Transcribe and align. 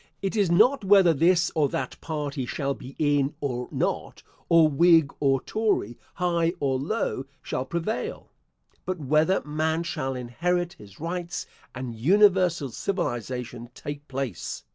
It 0.23 0.35
is 0.35 0.49
not 0.49 0.83
whether 0.83 1.13
this 1.13 1.51
or 1.53 1.69
that 1.69 2.01
party 2.01 2.47
shall 2.47 2.73
be 2.73 2.95
in 2.97 3.35
or 3.39 3.67
not, 3.71 4.23
or 4.49 4.67
Whig 4.67 5.13
or 5.19 5.39
Tory, 5.41 5.99
high 6.15 6.53
or 6.59 6.79
low 6.79 7.25
shall 7.43 7.65
prevail; 7.65 8.31
but 8.83 8.97
whether 8.99 9.43
man 9.45 9.83
shall 9.83 10.15
inherit 10.15 10.73
his 10.73 10.99
rights, 10.99 11.45
and 11.75 11.93
universal 11.93 12.69
civilisation 12.71 13.69
take 13.75 14.07
place? 14.07 14.63